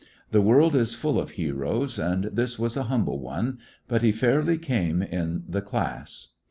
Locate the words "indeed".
0.39-0.49